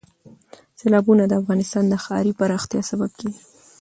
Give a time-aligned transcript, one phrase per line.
[0.79, 3.41] سیلابونه د افغانستان د ښاري پراختیا سبب کېږي.